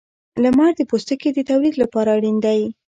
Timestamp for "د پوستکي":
0.77-1.29